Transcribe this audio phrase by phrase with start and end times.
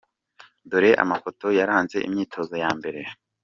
[0.69, 3.01] Dore amafoto yaranze imyitozo ya mbere:.